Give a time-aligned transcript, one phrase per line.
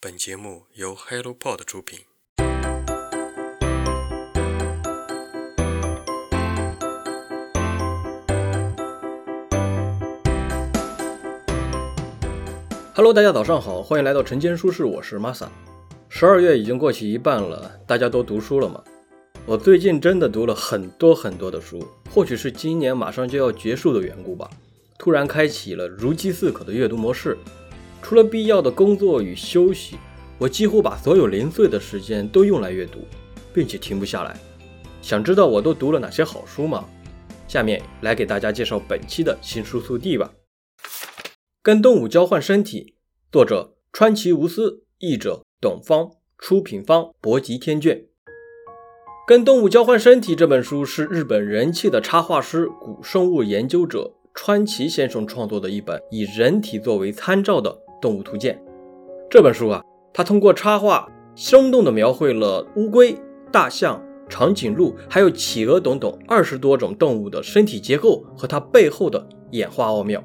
[0.00, 1.98] 本节目由 HelloPod 出品。
[12.94, 15.48] Hello，大家早上好，欢迎来到晨间书室，我是 Masa。
[16.08, 18.80] 十二月已经过去一半了，大家都读书了吗？
[19.46, 24.48] 我最近真的读了很多很多的书，或许是今年马上就要结束的缘故吧，
[24.96, 27.36] 突然开启了如饥似渴的阅读模式。
[28.02, 29.96] 除了必要的工作与休息，
[30.38, 33.00] 我几乎把所有零碎的时间都用来阅读，
[33.52, 34.38] 并且停不下来。
[35.02, 36.88] 想知道我都读了哪些好书吗？
[37.46, 40.32] 下面来给大家介绍本期的新书速递吧。
[41.62, 42.94] 跟动物交换身体，
[43.32, 48.04] 作者川崎无私，译者董方，出品方博吉天卷。
[49.26, 58.60] 跟动物交换身体这本书是日本人气的插画师、古生物研究者川崎先生创作的一本以人体作为参照的动物图鉴。
[59.30, 63.14] 这本书啊，它通过插画生动地描绘了乌龟、
[63.52, 70.22] 大象、长颈鹿还有企鹅等等二十多种动物的身体结构和它背后的演化奥妙。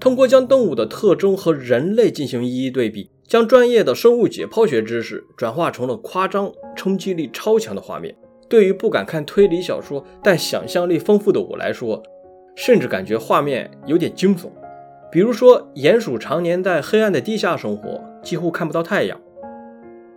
[0.00, 8.14] 通过将动物的特征和人类进行一一对比，将专业的生物解剖学知识转化成了夸张、冲击力超强的画面。
[8.48, 12.02] 对于不敢看推理小说但想象力丰富的我来说，
[12.54, 14.50] 甚至感觉画面有点惊悚。
[15.14, 19.16] 比如说，鼹鼠常年在黑暗的地下生活，几乎看不到太阳，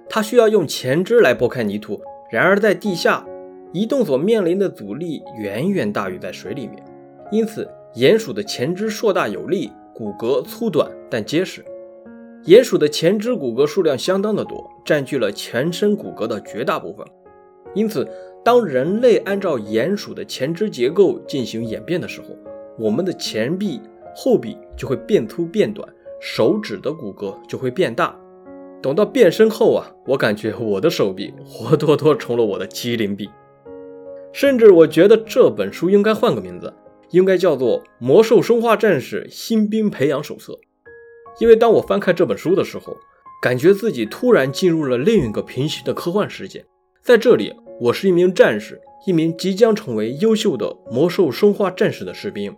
[0.10, 2.02] 它需要用前肢来拨开泥土。
[2.32, 3.24] 然而，在地下
[3.72, 6.84] 移动所面临的阻力远远大于在水里面，
[7.32, 7.70] 因此。
[7.94, 11.64] 鼹鼠的前肢硕大有力，骨骼粗短但结实。
[12.46, 17.06] 鼹鼠的前肢骨骼数量相当的多，占据了全身骨骼的绝大部分。
[17.74, 18.08] 因此，
[18.44, 22.28] 当人类按照鼹鼠的前肢结构进行演变的时候，
[22.78, 23.80] 我们的前臂、
[24.16, 25.88] 后臂就会变粗变短，
[26.22, 28.16] 手指的骨骼就会变大。
[28.82, 33.30] 等到变身后啊，我感觉我的手臂活脱脱成了我的麒麟臂。
[34.32, 36.74] 甚至我觉得这本书应该换个名字。
[37.12, 40.52] 应该叫做《魔兽生化战士新兵培养手册》，
[41.40, 42.98] 因为当我翻开这本书的时候，
[43.42, 46.66] 感觉自己突然进入了另一个平行的科幻世界。
[47.02, 52.54] 在这里，我是一名战士，一名即将成为优秀的魔兽生化战士的士兵。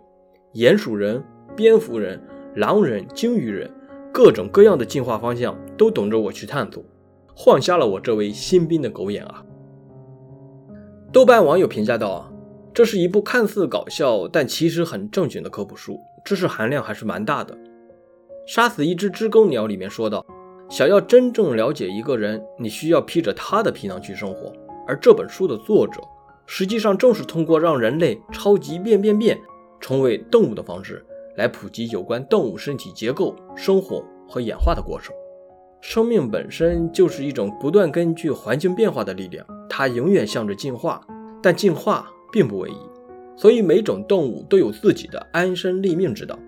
[0.54, 1.22] 鼹鼠人、
[1.56, 2.20] 蝙蝠人、
[2.56, 3.70] 狼人、鲸鱼人，
[4.12, 6.82] 各种各样的进化方向都等着我去探索，
[7.34, 9.44] 晃瞎了我这位新兵的狗眼啊！
[11.12, 12.10] 豆瓣网友评价道。
[12.10, 12.26] 啊
[12.72, 17.52] 这是一部看似搞笑，但其实很正经的科普书，知识含量还是蛮大的。
[18.46, 20.24] 杀死一只知更鸟里面说道
[20.70, 24.52] ：“想要真正了解一个人，你需要披着他的皮囊去生活。”
[24.86, 26.00] 而这本书的作者，
[26.46, 29.36] 实际上正是通过让人类超级变变变，
[29.80, 31.04] 成为动物的方式，
[31.40, 35.14] 来普及有关动物身体结构、生活和演化的过程。
[35.80, 41.00] 生命本身就是一种不断根据环境变化的力量，它永远向着进化，
[41.42, 42.06] 但进化。
[42.32, 42.76] 并不唯一，
[43.36, 46.38] 所以每种动物都有自己的安身立命之道。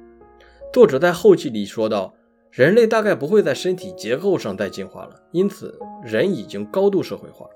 [0.73, 2.15] 作者在后记里说道
[2.53, 7.47] ：“人类大概不会在身体结构上再进化了，因此人已经高度社会化，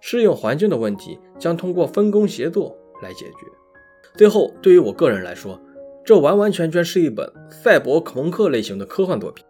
[0.00, 3.46] 适应环境的问题将通过分工协作来解决。”
[4.16, 5.60] 最后，对于我个人来说，
[6.06, 9.44] 这完完全全是一本赛博朋克类型的科幻作品，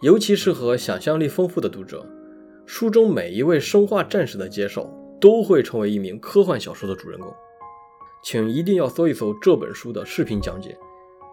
[0.00, 2.02] 尤其适合想象力丰富的读者。
[2.64, 7.30] 书中每一位生化战士的介绍都会成为一名科幻小说的主人公。
[8.24, 10.74] 请一定要搜一搜这本书的视频讲解，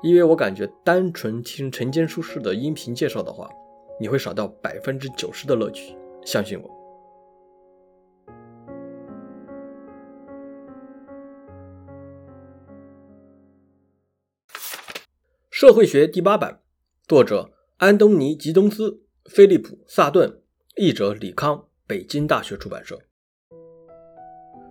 [0.04, 3.50] 因为我感觉单纯听晨间书室的音频介绍的话，
[3.98, 5.96] 你会少掉百分之九十的乐趣，
[6.26, 6.79] 相信我。
[15.60, 16.62] 社会学第八版，
[17.06, 17.50] 作者
[17.80, 20.40] 安东尼·吉东斯、菲利普·萨顿，
[20.78, 22.98] 译者李康，北京大学出版社。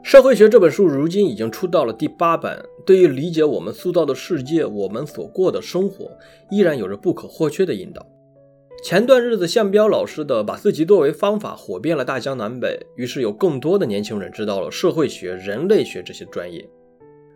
[0.03, 6.11] 社会学这本书如今已经出到了第八版，对于理解我们塑造的世界，我们所过的生活，
[6.51, 8.07] 依然有着不可或缺的引导。
[8.83, 16.67] 前段日子，向彪老师的把自己作为方法火遍了大江南北，于是有更多的年轻人知道了社会学、人类学这些专业。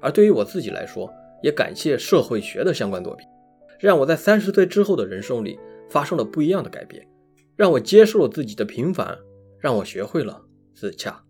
[0.01, 1.13] 而对于我自己来说，
[1.43, 3.29] 也感谢社会学的相关作品，
[3.83, 5.59] 让我在三十岁之后的人生里
[5.91, 7.05] 发生了不一样的改变，
[7.57, 9.19] 让我接受了自己的平凡，
[9.59, 10.41] 让我学会了
[10.73, 11.25] 自洽。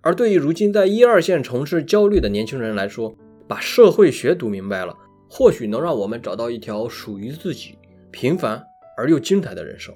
[0.00, 3.14] 而对于如今在一二线城市焦虑的年轻人来说，
[3.46, 4.96] 把社会学读明白了，
[5.28, 7.76] 或许能让我们找到一条属于自己
[8.10, 8.64] 平凡
[8.96, 9.94] 而又精彩的人生。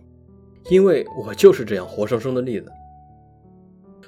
[0.69, 2.71] 因为我就是这样活生生的例子。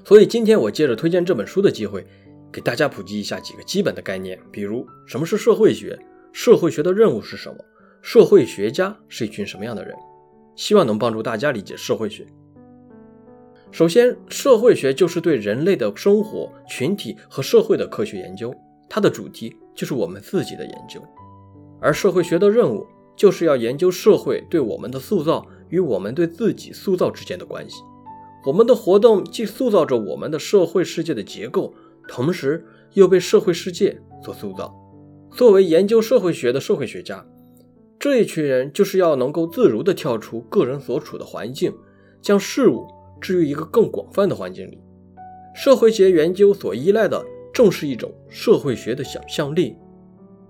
[0.05, 2.07] 所以今天我借着推荐这本书的机会，
[2.53, 5.99] 给大家普及一下几个基本的概念，比如什么是社会学，
[6.31, 7.57] 社会学的任务是什么，
[8.03, 9.95] 社会学家是一群什么样的人。
[10.57, 12.27] 希望能帮助大家理解社会学。
[13.71, 18.55] 首先，社会学就是对人类的生活、群体和社会的科学研究，
[18.89, 21.01] 它的主题就是我们自己的研究。
[21.81, 22.87] 而社会学的任务
[23.17, 27.77] 就是要研究社会对我们的塑造与我们对自己塑造之间的关系。
[28.45, 31.73] 我们的活动既塑造着我们的社会世界的结构，
[32.07, 34.75] 同时又被社会世界所塑造。
[35.31, 37.25] 作为研究社会学的社会学家，
[38.01, 41.73] 这一群人就是要能够自如地跳出个人所处的环境，
[42.21, 42.89] 将事物。
[43.21, 44.81] 置于一个更广泛的环境里，
[45.55, 49.77] 社会学研究所依赖的正是一种社会学的想象力。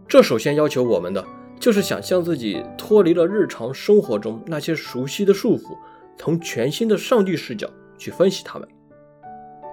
[0.07, 1.27] 这首先要求我们的
[1.59, 5.77] 就是想象自己脱离了日常生活中那些熟悉的束缚，
[6.17, 7.69] 从全新的上帝视角
[7.99, 8.69] 去分析他们。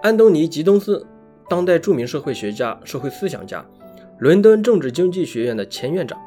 [0.02, 1.06] 安东尼·吉东斯，
[1.48, 3.64] 当代著名社会学家、社会思想家，
[4.18, 6.20] 伦敦政治经济学院的前院长，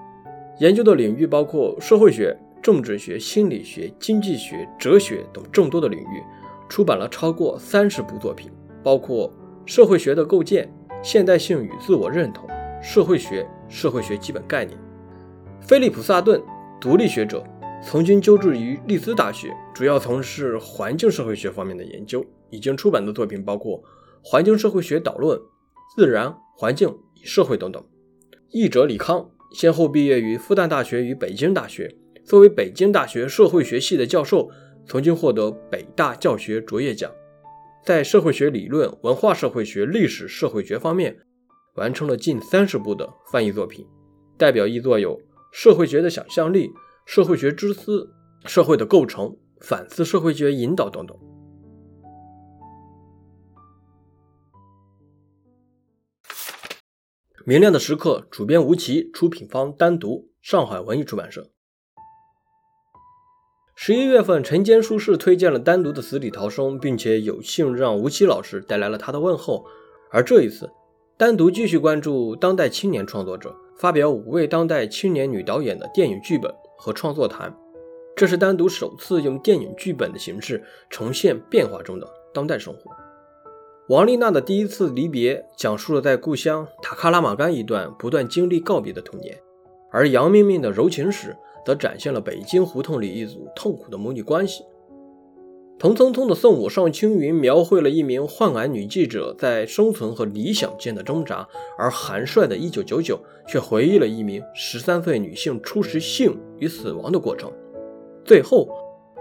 [0.60, 6.22] 研究的领域包括社会学、政治学、心理学、经济学、哲学等众多的领域。
[6.68, 8.52] 出版了超过三十部作品，
[8.82, 9.28] 包括
[9.64, 10.70] 《社会学的构建》
[11.02, 12.46] 《现代性与自我认同》
[12.82, 14.78] 《社会学》《社会学基本概念》。
[15.66, 16.40] 菲利普·萨顿，
[16.78, 17.42] 独立学者，
[17.82, 22.24] 曾经就职于利兹大学，主要从事环境社会学方面的研究。
[22.50, 23.78] 已经出版的作品包括
[24.22, 25.38] 《环境社会学导论》
[25.96, 27.82] 《自然环境与社会》等等。
[28.50, 31.94] 译者李康，先后毕业于复旦大学与北京大学，
[32.24, 34.50] 作为北京大学社会学系的教授。
[34.86, 37.12] 曾经获得北大教学卓越奖，
[37.84, 41.16] 在社会学理论、文化社会学、历史社会学方面
[41.74, 43.86] 完成了近三十部的翻译作品，
[44.36, 45.16] 代表译作有
[45.52, 46.68] 《社会学的想象力》
[47.06, 48.10] 《社会学之思》
[48.50, 49.26] 《社会的构成》
[49.60, 51.16] 《反思社会学引导》等等。
[57.46, 61.48] 明亮的时刻，主编吴奇，出品方单独，上海文艺出版社。
[63.74, 69.64] 十一月份，晨间书室推荐了单独的死里逃生，并且有幸让吴奇老师带来了他的问候。
[70.10, 70.70] 而这一次，
[71.16, 77.56] 单独继续关注当代青年创作者，发表五位当代青年女导演的电影剧本和创作谈。
[78.14, 82.90] 这是单独首次用电影剧本的形式重现变化中的当代生活。
[83.90, 89.36] 王丽娜的第一次离别，讲述了在故乡塔克拉玛干一段不断经历告别的童年，
[89.90, 91.36] 而杨明明的柔情史。
[91.66, 94.64] 则展现了北京胡同里一组痛苦的母女关系。
[95.78, 101.46] 童匆匆的送我上青云，描绘了一名患癌女记者在生存和理想间的挣扎；
[101.76, 107.52] 而韩帅的一九九九却回忆了一名十三岁女性初识性与死亡的过程。
[108.24, 108.68] 最后，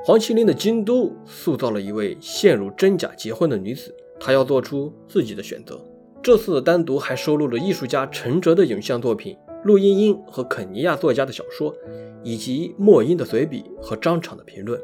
[0.06, 5.80] 黄麒麟的京都塑造了一位陷入真假结婚的女子，他要做出自己的选择。
[6.22, 9.38] 这次单独还收录了艺术家陈哲的影像作品。
[9.64, 11.76] 陆茵茵和肯尼亚作家的小说，
[12.24, 14.80] 以及莫因的随笔和张敞的评论，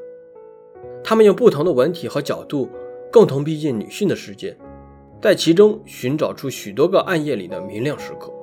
[1.02, 2.68] 他们用不同的文体和角度，
[3.10, 4.58] 共同逼近女性的世界，
[5.22, 8.34] 在其中寻找出许多个暗夜里的明亮时刻。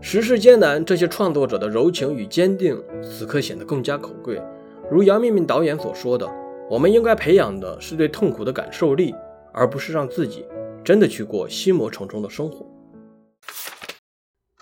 [0.00, 4.40] 时事艰难，这些创作者的柔情与坚定，此刻显得更加可贵。
[4.88, 6.28] 如杨明明导演所说的
[6.70, 9.12] ：“我们应该培养的是对痛苦的感受力，
[9.52, 10.44] 而不是让自己
[10.84, 12.66] 真的去过心魔重重的生活。”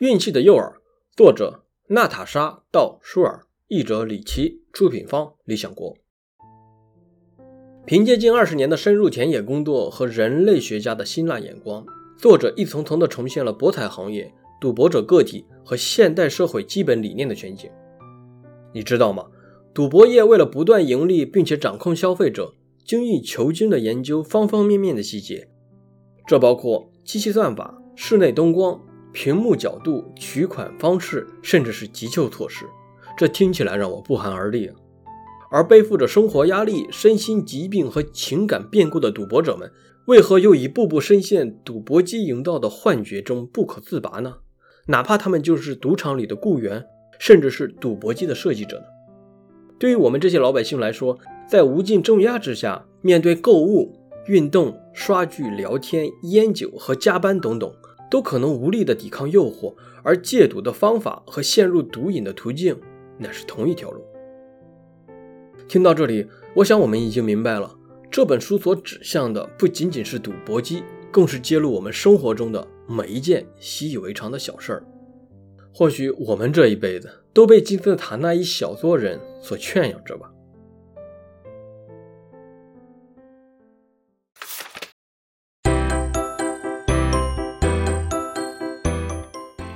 [0.00, 0.74] 运气的诱饵，
[1.16, 5.96] 作者娜塔莎·道舒尔，译者李琦，出品方理想国。
[7.86, 11.84] 凭借近二十年的深入田野工作和人类学家的辛辣眼光，
[12.16, 17.70] 作者一层层地重现了博彩行业、赌博者个体和现代社会基本理念的全景。
[18.72, 19.26] 你知道吗？
[19.74, 25.48] 赌博业为了不断盈利，并且掌控消费者，精益求精地研究方方面面的细节，
[26.26, 28.80] 这包括机器算法、室内灯光。
[29.12, 32.64] 屏幕角度、取款方式，甚至是急救措施，
[33.18, 34.70] 这听起来让我不寒而栗。
[35.50, 39.68] 而背负着生活压力、身心疾病和情感变故的赌博者们，
[40.06, 44.36] 为何又一步步深陷赌博机营造的幻觉中不可自拔呢？
[44.86, 46.86] 哪怕他们就是赌场里的雇员，
[47.18, 48.84] 甚至是赌博机的设计者呢？
[49.76, 51.18] 对于我们这些老百姓来说，
[51.50, 53.92] 在无尽重压之下，面对购物、
[54.26, 57.74] 运动、刷剧、聊天、烟酒和加班等等。
[58.08, 62.76] 都可能无力的抵抗诱惑，而戒赌的方法和陷入毒瘾的途径，
[63.18, 64.04] 乃是同一条路。
[65.68, 66.26] 听到这里，
[66.56, 67.72] 我想我们已经明白了，
[68.10, 74.84] 这本书所指向的不仅仅是赌博机，更是揭露我们生活中的每一件习以为常的小事儿。
[75.72, 80.29] 或许我们这一辈子都被金字塔那一小撮人所圈养着吧。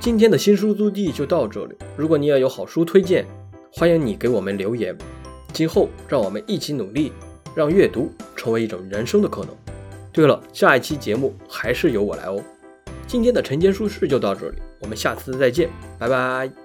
[0.05, 1.75] 今天的新书租地就到这里。
[1.97, 3.25] 如果你也有好书推荐，
[3.73, 4.95] 欢迎你给我们留言。
[5.51, 7.11] 今后让我们一起努力，
[7.55, 9.49] 让阅读成为一种人生的可能。
[10.13, 12.39] 对了，下一期节目还是由我来哦。
[13.07, 16.64] 今天的晨间书事就到这里，我们下次再见，拜拜。